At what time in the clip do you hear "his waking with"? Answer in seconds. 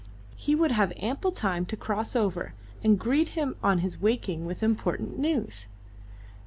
3.85-4.63